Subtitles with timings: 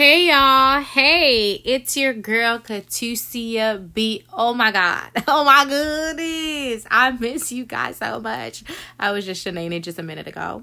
[0.00, 4.24] Hey y'all, hey, it's your girl Katusia B.
[4.32, 8.64] Oh my god, oh my goodness, I miss you guys so much.
[8.98, 10.62] I was just shenanigans just a minute ago.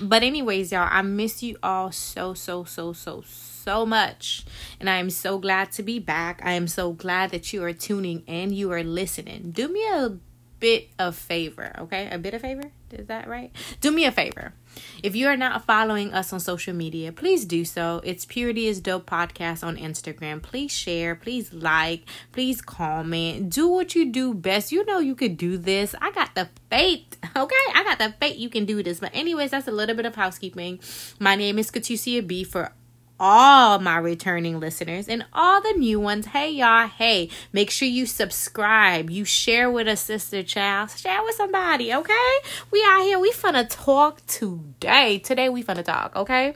[0.00, 4.46] But, anyways, y'all, I miss you all so, so, so, so, so much.
[4.80, 6.40] And I am so glad to be back.
[6.42, 9.50] I am so glad that you are tuning in, you are listening.
[9.50, 10.16] Do me a
[10.60, 12.08] bit of favor, okay?
[12.10, 12.70] A bit of favor?
[12.92, 13.52] Is that right?
[13.80, 14.54] Do me a favor.
[15.02, 18.00] If you are not following us on social media, please do so.
[18.04, 20.42] It's Purity is Dope podcast on Instagram.
[20.42, 23.50] Please share, please like, please comment.
[23.52, 24.72] Do what you do best.
[24.72, 25.94] You know you could do this.
[26.00, 27.54] I got the faith, okay?
[27.74, 29.00] I got the faith you can do this.
[29.00, 30.80] But anyways, that's a little bit of housekeeping.
[31.18, 32.72] My name is Katusia B for
[33.20, 36.26] all my returning listeners and all the new ones.
[36.26, 36.88] Hey, y'all.
[36.88, 39.10] Hey, make sure you subscribe.
[39.10, 40.90] You share with a sister child.
[40.90, 42.36] Share with somebody, okay?
[42.70, 43.18] We out here.
[43.18, 45.18] We finna talk today.
[45.18, 46.54] Today, we finna talk, okay?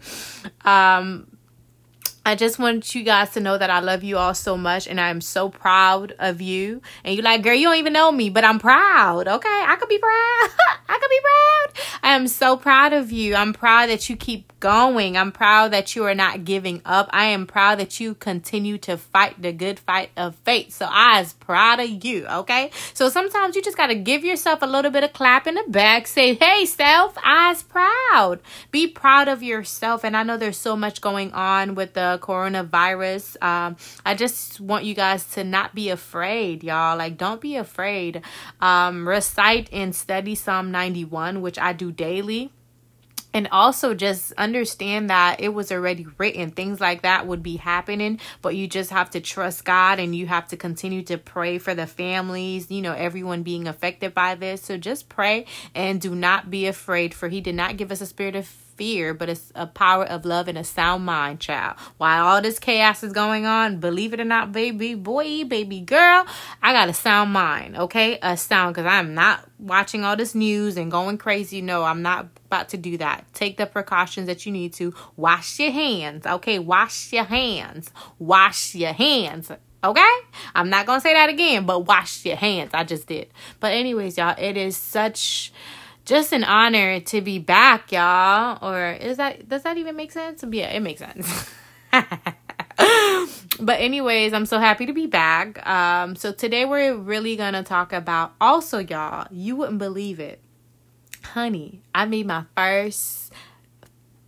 [0.64, 1.26] Um,
[2.24, 5.00] I just want you guys to know that I love you all so much and
[5.00, 6.80] I'm so proud of you.
[7.02, 9.26] And you're like, girl, you don't even know me, but I'm proud.
[9.26, 9.48] Okay.
[9.48, 10.48] I could be proud.
[10.88, 12.00] I could be proud.
[12.04, 13.34] I am so proud of you.
[13.34, 15.16] I'm proud that you keep going.
[15.16, 17.10] I'm proud that you are not giving up.
[17.12, 20.72] I am proud that you continue to fight the good fight of faith.
[20.72, 22.26] So I is proud of you.
[22.26, 22.70] Okay.
[22.94, 25.64] So sometimes you just got to give yourself a little bit of clap in the
[25.66, 26.06] back.
[26.06, 28.38] Say, hey, self, I is proud.
[28.70, 30.04] Be proud of yourself.
[30.04, 33.42] And I know there's so much going on with the coronavirus.
[33.42, 36.96] Um, I just want you guys to not be afraid, y'all.
[36.96, 38.22] Like, don't be afraid.
[38.60, 42.52] Um, recite and study Psalm 91, which I do daily
[43.34, 48.20] and also just understand that it was already written things like that would be happening
[48.40, 51.74] but you just have to trust god and you have to continue to pray for
[51.74, 56.50] the families you know everyone being affected by this so just pray and do not
[56.50, 59.66] be afraid for he did not give us a spirit of fear, but it's a
[59.66, 61.76] power of love and a sound mind, child.
[61.98, 66.26] While all this chaos is going on, believe it or not, baby boy, baby girl,
[66.62, 68.18] I got a sound mind, okay?
[68.22, 71.62] A sound, because I'm not watching all this news and going crazy.
[71.62, 73.24] No, I'm not about to do that.
[73.32, 74.94] Take the precautions that you need to.
[75.16, 76.58] Wash your hands, okay?
[76.58, 77.90] Wash your hands.
[78.18, 79.50] Wash your hands.
[79.84, 80.14] Okay?
[80.54, 82.70] I'm not going to say that again, but wash your hands.
[82.72, 83.28] I just did.
[83.58, 85.52] But, anyways, y'all, it is such
[86.04, 88.58] just an honor to be back, y'all.
[88.62, 90.44] Or is that does that even make sense?
[90.48, 91.50] Yeah, it makes sense.
[91.92, 95.64] but anyways, I'm so happy to be back.
[95.66, 99.26] Um, so today we're really gonna talk about also, y'all.
[99.30, 100.40] You wouldn't believe it,
[101.22, 101.82] honey.
[101.94, 103.32] I made my first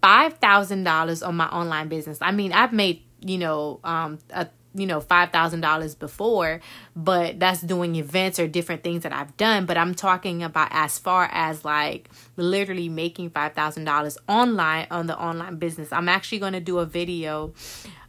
[0.02, 2.18] five thousand dollars on my online business.
[2.20, 6.60] I mean, I've made you know um a you know $5000 before
[6.96, 9.66] but that's doing events or different things that i've done.
[9.66, 15.56] But i'm talking about as far as like literally making $5000 online on the online
[15.56, 15.92] business.
[15.92, 17.54] I'm actually going to do a video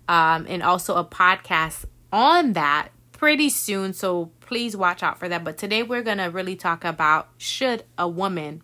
[0.08, 5.44] um, and also a podcast on that pretty soon so please watch out for that.
[5.44, 8.62] But today we're going to really talk about should a woman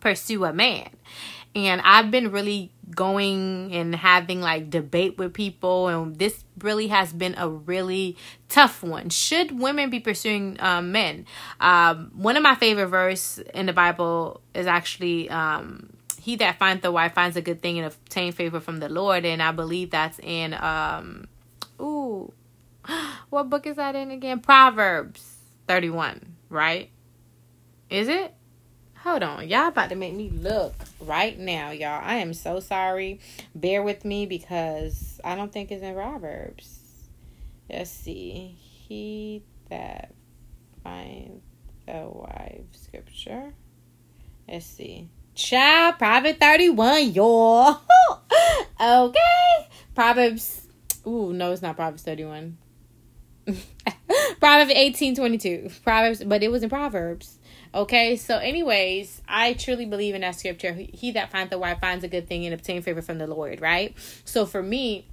[0.00, 0.90] pursue a man
[1.54, 7.12] and i've been really going and having like debate with people and this really has
[7.12, 8.16] been a really
[8.48, 9.08] tough one.
[9.08, 11.26] Should women be pursuing um, men?
[11.60, 15.90] Um, one of my favorite verse in the bible is actually um,
[16.20, 19.24] he that finds the wife finds a good thing and obtain favor from the lord.
[19.24, 21.26] And i believe that's in um
[21.80, 22.32] ooh
[23.30, 24.40] what book is that in again?
[24.40, 25.36] Proverbs
[25.68, 26.90] 31 right?
[27.88, 28.34] Is it
[29.04, 29.48] Hold on.
[29.48, 32.00] Y'all about to make me look right now, y'all.
[32.04, 33.18] I am so sorry.
[33.52, 36.78] Bear with me because I don't think it's in Proverbs.
[37.68, 38.56] Let's see.
[38.60, 40.14] He that
[40.84, 41.42] finds
[41.88, 43.52] a wife scripture.
[44.48, 45.08] Let's see.
[45.34, 47.80] Child, Proverbs 31, y'all.
[48.80, 49.68] okay.
[49.96, 50.68] Proverbs.
[51.08, 52.56] Ooh, no, it's not Proverbs 31.
[54.38, 55.70] Proverbs 18 22.
[55.82, 57.40] Proverbs, but it was in Proverbs.
[57.74, 60.74] Okay, so anyways, I truly believe in that scripture.
[60.74, 63.62] He that finds the wife finds a good thing and obtain favor from the Lord,
[63.62, 63.96] right?
[64.26, 65.06] So for me,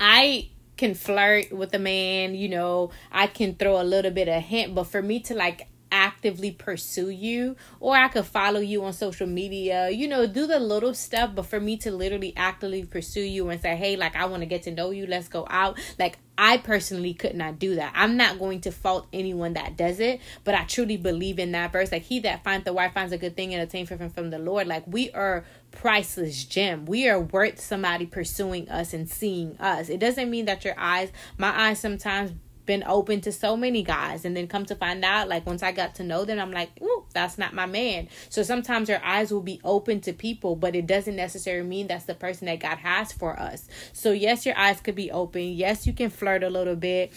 [0.00, 4.42] I can flirt with a man, you know, I can throw a little bit of
[4.42, 8.92] hint, but for me to like actively pursue you or I could follow you on
[8.94, 13.20] social media, you know, do the little stuff, but for me to literally actively pursue
[13.20, 15.78] you and say, "Hey, like I want to get to know you, let's go out."
[15.98, 17.92] Like I personally could not do that.
[17.94, 21.72] I'm not going to fault anyone that does it, but I truly believe in that
[21.72, 21.92] verse.
[21.92, 24.38] Like he that finds the wife finds a good thing and obtain favor from the
[24.38, 24.66] Lord.
[24.66, 26.86] Like we are priceless gem.
[26.86, 29.88] We are worth somebody pursuing us and seeing us.
[29.88, 32.32] It doesn't mean that your eyes, my eyes sometimes
[32.66, 35.72] been open to so many guys and then come to find out like once I
[35.72, 39.32] got to know them I'm like, "Ooh, that's not my man." So sometimes our eyes
[39.32, 42.78] will be open to people, but it doesn't necessarily mean that's the person that God
[42.78, 43.68] has for us.
[43.92, 45.42] So yes, your eyes could be open.
[45.42, 47.12] Yes, you can flirt a little bit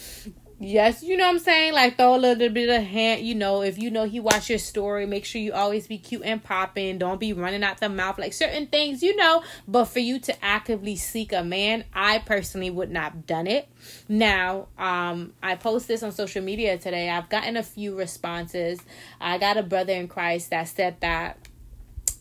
[0.60, 1.74] yes, you know what I'm saying?
[1.74, 4.60] Like throw a little bit of hand, you know, if you know he watched your
[4.60, 6.98] story, make sure you always be cute and popping.
[6.98, 9.44] Don't be running out the mouth like certain things, you know.
[9.68, 13.68] But for you to actively seek a man, I personally would not have done it.
[14.08, 17.10] Now, um, I post this on social media today.
[17.10, 18.80] I've gotten a few responses.
[19.20, 21.38] I got a brother in Christ that said that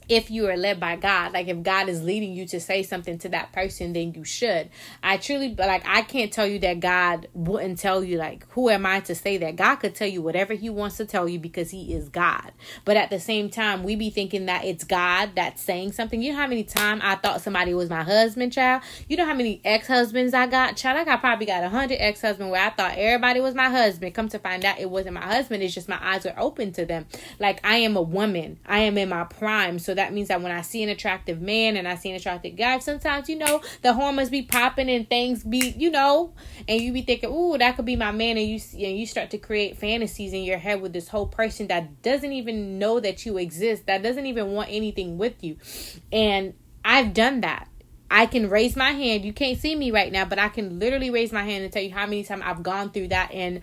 [0.08, 3.18] if you are led by God, like if God is leading you to say something
[3.18, 4.70] to that person, then you should.
[5.02, 8.86] I truly, like, I can't tell you that God wouldn't tell you, like, who am
[8.86, 9.56] I to say that?
[9.56, 12.52] God could tell you whatever He wants to tell you because He is God.
[12.84, 16.22] But at the same time, we be thinking that it's God that's saying something.
[16.22, 18.82] You know how many times I thought somebody was my husband, child?
[19.08, 21.08] You know how many ex husbands I got, child?
[21.08, 24.14] I probably got a hundred ex husbands where I thought everybody was my husband.
[24.14, 25.62] Come to find out, it wasn't my husband.
[25.62, 27.06] It's just my eyes were open to them.
[27.38, 29.78] Like, I am a woman, I am in my prime.
[29.78, 32.56] So that means that when I see an attractive man and I see an attractive
[32.56, 36.32] guy, sometimes you know the hormones be popping and things be you know,
[36.68, 39.30] and you be thinking, "Ooh, that could be my man," and you and you start
[39.30, 43.24] to create fantasies in your head with this whole person that doesn't even know that
[43.24, 45.56] you exist, that doesn't even want anything with you,
[46.12, 46.54] and
[46.84, 47.68] I've done that.
[48.10, 49.24] I can raise my hand.
[49.24, 51.82] You can't see me right now, but I can literally raise my hand and tell
[51.82, 53.62] you how many times I've gone through that and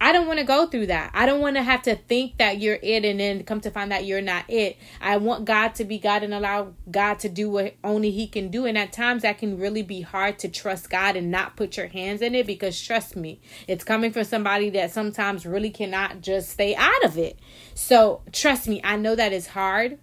[0.00, 1.12] I don't want to go through that.
[1.14, 3.90] I don't want to have to think that you're it and then come to find
[3.90, 4.76] that you're not it.
[5.00, 8.50] I want God to be God and allow God to do what only He can
[8.50, 8.66] do.
[8.66, 11.86] And at times that can really be hard to trust God and not put your
[11.86, 16.50] hands in it because trust me, it's coming from somebody that sometimes really cannot just
[16.50, 17.38] stay out of it.
[17.74, 19.98] So trust me, I know that is hard.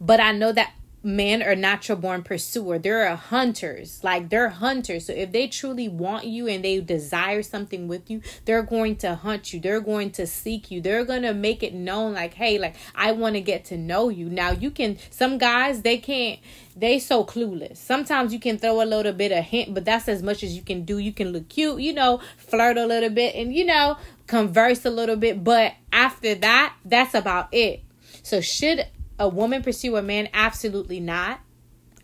[0.00, 0.72] But I know that
[1.06, 2.78] men are natural born pursuer.
[2.80, 4.02] They're hunters.
[4.02, 5.06] Like they're hunters.
[5.06, 9.14] So if they truly want you and they desire something with you, they're going to
[9.14, 9.60] hunt you.
[9.60, 10.80] They're going to seek you.
[10.80, 14.08] They're going to make it known like, "Hey, like I want to get to know
[14.08, 16.40] you." Now, you can some guys, they can't
[16.76, 17.76] they so clueless.
[17.76, 20.62] Sometimes you can throw a little bit of hint, but that's as much as you
[20.62, 20.98] can do.
[20.98, 24.90] You can look cute, you know, flirt a little bit and you know, converse a
[24.90, 27.82] little bit, but after that, that's about it.
[28.22, 28.86] So should
[29.18, 30.28] a woman pursue a man?
[30.32, 31.40] Absolutely not.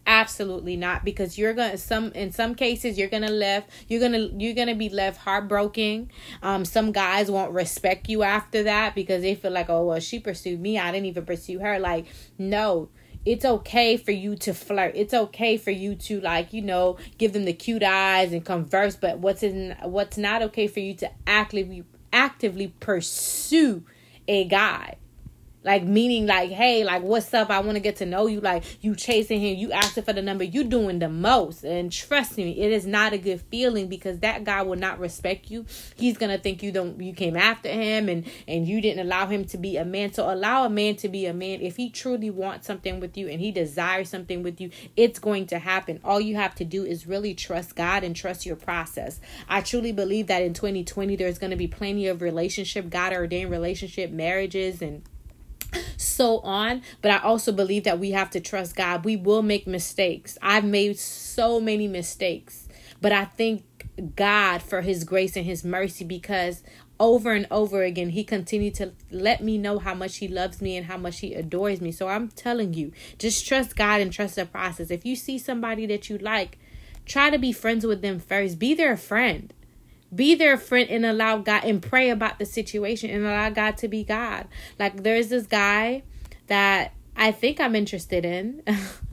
[0.05, 4.55] Absolutely not because you're gonna some in some cases you're gonna left you're gonna you're
[4.55, 6.11] gonna be left heartbroken.
[6.43, 10.19] Um, some guys won't respect you after that because they feel like oh well she
[10.19, 11.79] pursued me I didn't even pursue her.
[11.79, 12.07] Like
[12.37, 12.89] no,
[13.25, 14.93] it's okay for you to flirt.
[14.97, 18.97] It's okay for you to like, you know, give them the cute eyes and converse,
[18.97, 23.85] but what's in what's not okay for you to actively actively pursue
[24.27, 24.97] a guy.
[25.65, 27.51] Like meaning like, hey, like what's up?
[27.51, 28.41] I want to get to know you.
[28.41, 31.63] Like you chasing him, you asking for the number, you doing the most.
[31.63, 35.51] And trust me, it is not a good feeling because that guy will not respect
[35.51, 35.65] you.
[35.97, 39.45] He's gonna think you don't you came after him and and you didn't allow him
[39.47, 40.13] to be a man.
[40.13, 41.61] So allow a man to be a man.
[41.61, 45.47] If he truly wants something with you and he desires something with you, it's going
[45.49, 46.01] to happen.
[46.05, 49.21] All you have to do is really trust God and trust your process.
[49.49, 54.11] I truly believe that in 2020 there's gonna be plenty of relationship, God ordained relationship,
[54.11, 55.03] marriages and
[56.03, 56.83] so on.
[57.01, 59.05] But I also believe that we have to trust God.
[59.05, 60.37] We will make mistakes.
[60.43, 62.69] I've made so many mistakes,
[63.01, 63.65] but I thank
[64.17, 66.63] God for His grace and His mercy because
[67.03, 70.77] over and over again he continued to let me know how much he loves me
[70.77, 74.37] and how much he adores me so i'm telling you just trust god and trust
[74.37, 76.59] the process if you see somebody that you like
[77.05, 79.53] try to be friends with them first be their friend
[80.15, 83.89] be their friend and allow God and pray about the situation and allow God to
[83.89, 84.47] be God.
[84.79, 86.03] Like there's this guy
[86.49, 88.63] that I think I'm interested in.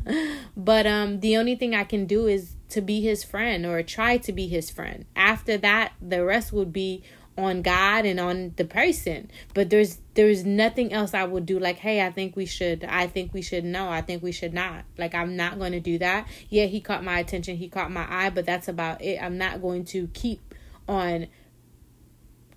[0.57, 4.17] but um the only thing I can do is to be his friend or try
[4.17, 5.05] to be his friend.
[5.15, 7.03] After that, the rest would be
[7.39, 9.31] on God and on the person.
[9.53, 13.07] But there's there's nothing else I would do like, hey, I think we should I
[13.07, 13.89] think we should know.
[13.89, 14.83] I think we should not.
[14.97, 16.27] Like I'm not going to do that.
[16.49, 19.21] Yeah, he caught my attention, he caught my eye, but that's about it.
[19.21, 20.48] I'm not going to keep
[20.89, 21.27] on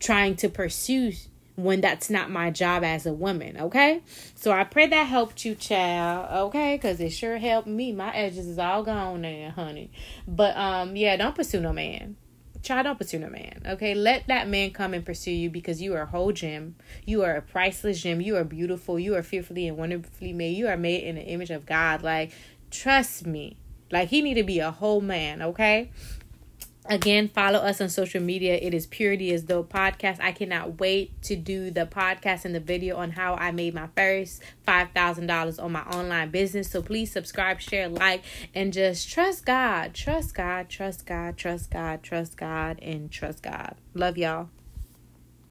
[0.01, 1.13] trying to pursue
[1.55, 4.03] when that's not my job as a woman, okay?
[4.35, 6.77] So I pray that helped you, child, okay?
[6.77, 7.93] Because it sure helped me.
[7.93, 9.91] My edges is all gone now, honey.
[10.27, 12.17] But um, yeah, don't pursue no man.
[12.63, 13.95] Child, don't pursue no man, okay?
[13.95, 16.77] Let that man come and pursue you because you are a whole gem.
[17.05, 18.21] You are a priceless gem.
[18.21, 18.99] You are beautiful.
[18.99, 20.57] You are fearfully and wonderfully made.
[20.57, 22.03] You are made in the image of God.
[22.03, 22.33] Like,
[22.71, 23.57] trust me.
[23.91, 25.91] Like, he need to be a whole man, okay?
[26.87, 28.57] Again, follow us on social media.
[28.57, 30.19] It is Purity is Dope podcast.
[30.21, 33.89] I cannot wait to do the podcast and the video on how I made my
[33.97, 36.69] first $5,000 on my online business.
[36.69, 39.95] So please subscribe, share, like, and just trust God.
[39.95, 43.77] Trust God, trust God, trust God, trust God, and trust God.
[43.95, 44.49] Love y'all.